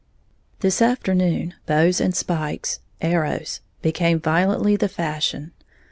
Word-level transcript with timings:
_This 0.61 0.81
afternoon 0.81 1.53
bows 1.67 2.01
and 2.01 2.15
spikes 2.15 2.79
(arrows) 3.01 3.61
became 3.83 4.19
violently 4.19 4.75
the 4.75 4.89
fashion. 4.89 5.51